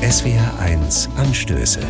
[0.00, 1.80] SWR1 Anstöße.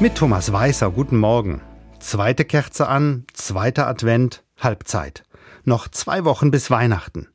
[0.00, 1.60] Mit Thomas Weißer, guten Morgen.
[2.00, 5.24] Zweite Kerze an, zweiter Advent, Halbzeit.
[5.64, 7.28] Noch zwei Wochen bis Weihnachten.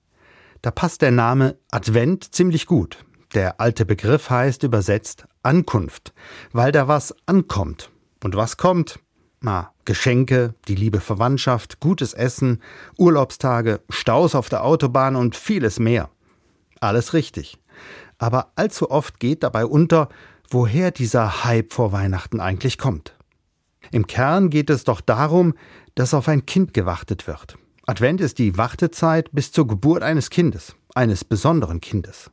[0.63, 3.05] Da passt der Name Advent ziemlich gut.
[3.36, 6.12] Der alte Begriff heißt übersetzt Ankunft,
[6.54, 7.92] weil da was ankommt.
[8.24, 8.98] Und was kommt?
[9.42, 12.64] Na, Geschenke, die liebe Verwandtschaft, gutes Essen,
[12.98, 16.10] Urlaubstage, Staus auf der Autobahn und vieles mehr.
[16.84, 17.57] Alles richtig.
[18.18, 20.10] Aber allzu oft geht dabei unter,
[20.50, 23.15] woher dieser Hype vor Weihnachten eigentlich kommt.
[23.91, 25.54] Im Kern geht es doch darum,
[25.96, 27.57] dass auf ein Kind gewartet wird.
[27.86, 32.31] Advent ist die Wartezeit bis zur Geburt eines Kindes, eines besonderen Kindes.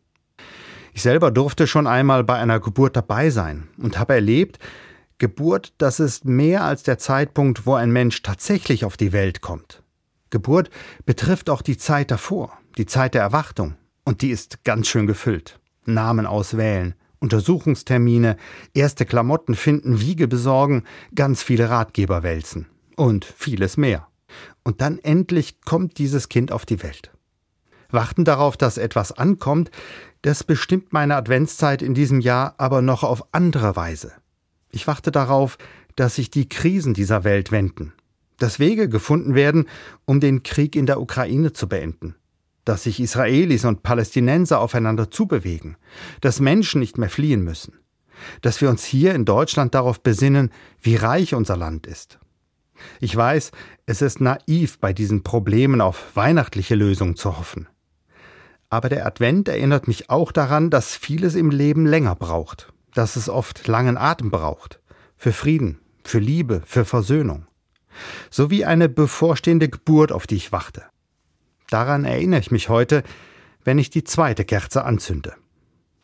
[0.94, 4.58] Ich selber durfte schon einmal bei einer Geburt dabei sein und habe erlebt,
[5.19, 9.84] Geburt, das ist mehr als der Zeitpunkt, wo ein Mensch tatsächlich auf die Welt kommt.
[10.30, 10.70] Geburt
[11.06, 13.77] betrifft auch die Zeit davor, die Zeit der Erwartung,
[14.10, 15.60] und die ist ganz schön gefüllt.
[15.84, 18.36] Namen auswählen, Untersuchungstermine,
[18.75, 20.83] erste Klamotten finden, Wiege besorgen,
[21.14, 22.66] ganz viele Ratgeber wälzen
[22.97, 24.08] und vieles mehr.
[24.64, 27.12] Und dann endlich kommt dieses Kind auf die Welt.
[27.91, 29.70] Warten darauf, dass etwas ankommt,
[30.22, 34.11] das bestimmt meine Adventszeit in diesem Jahr aber noch auf andere Weise.
[34.72, 35.56] Ich warte darauf,
[35.94, 37.92] dass sich die Krisen dieser Welt wenden,
[38.38, 39.69] dass Wege gefunden werden,
[40.05, 42.16] um den Krieg in der Ukraine zu beenden,
[42.64, 45.77] dass sich Israelis und Palästinenser aufeinander zubewegen,
[46.20, 47.78] dass Menschen nicht mehr fliehen müssen,
[48.42, 50.50] dass wir uns hier in Deutschland darauf besinnen,
[50.81, 52.19] wie reich unser Land ist.
[53.00, 53.50] Ich weiß,
[53.86, 57.69] es ist naiv, bei diesen Problemen auf weihnachtliche Lösungen zu hoffen.
[58.69, 63.28] Aber der Advent erinnert mich auch daran, dass vieles im Leben länger braucht, dass es
[63.28, 64.81] oft langen Atem braucht,
[65.16, 67.47] für Frieden, für Liebe, für Versöhnung,
[68.31, 70.84] sowie eine bevorstehende Geburt, auf die ich warte.
[71.70, 73.02] Daran erinnere ich mich heute,
[73.64, 75.34] wenn ich die zweite Kerze anzünde.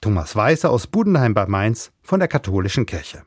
[0.00, 3.25] Thomas Weißer aus Budenheim bei Mainz von der Katholischen Kirche.